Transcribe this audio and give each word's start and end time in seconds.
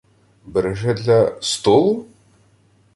—Береже 0.45 0.93
для... 0.93 1.41
столу? 1.41 2.05